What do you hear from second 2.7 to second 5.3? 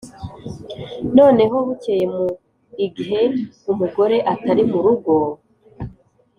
ighe umugore atari mu rugo,